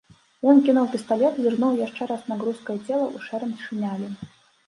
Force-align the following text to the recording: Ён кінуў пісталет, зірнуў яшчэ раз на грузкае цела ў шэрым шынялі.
Ён 0.51 0.61
кінуў 0.67 0.87
пісталет, 0.93 1.35
зірнуў 1.41 1.75
яшчэ 1.81 2.07
раз 2.11 2.21
на 2.31 2.35
грузкае 2.41 2.75
цела 2.87 3.05
ў 3.13 3.17
шэрым 3.27 3.51
шынялі. 3.67 4.07